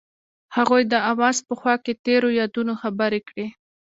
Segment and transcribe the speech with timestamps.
[0.55, 3.47] هغوی د اواز په خوا کې تیرو یادونو خبرې کړې.